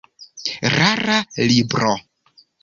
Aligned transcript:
Rara 0.75 1.19
libro. 1.45 1.93